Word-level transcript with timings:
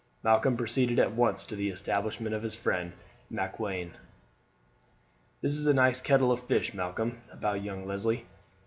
Malcolm 0.23 0.57
proceeded 0.57 0.97
at 0.97 1.13
once 1.13 1.45
to 1.45 1.55
the 1.55 1.69
establishment 1.69 2.33
of 2.33 2.41
his 2.41 2.55
friend 2.55 2.93
Macklewain. 3.29 3.91
"This 5.41 5.51
is 5.51 5.67
a 5.67 5.75
nice 5.75 6.01
kettle 6.01 6.31
of 6.31 6.43
fish, 6.43 6.73
Malcolm, 6.73 7.19
about 7.31 7.61
young 7.63 7.85
Leslie. 7.85 8.25